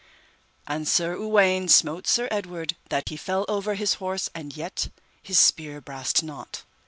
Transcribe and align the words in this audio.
And 0.65 0.87
Sir 0.87 1.15
Uwaine 1.15 1.67
smote 1.69 2.07
Sir 2.07 2.27
Edward 2.31 2.75
that 2.89 3.09
he 3.09 3.15
fell 3.17 3.45
over 3.47 3.75
his 3.75 3.93
horse 4.01 4.31
and 4.33 4.57
yet 4.57 4.87
his 5.21 5.37
spear 5.37 5.79
brast 5.79 6.23
not. 6.23 6.63